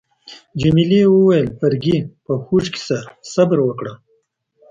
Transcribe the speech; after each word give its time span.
جميلې 0.61 1.01
وويل: 1.09 1.47
فرګي، 1.59 1.97
په 2.25 2.33
هوښ 2.45 2.65
کي 2.73 2.81
شه، 2.85 2.99
صبر 3.33 3.57
وکړه. 3.63 3.93